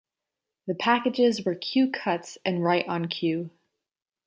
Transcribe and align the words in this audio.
The 0.65 0.73
packages 0.73 1.45
were 1.45 1.53
Q 1.53 1.91
Cuts 1.91 2.39
and 2.43 2.63
Right 2.63 2.87
On 2.87 3.07
Q. 3.07 3.51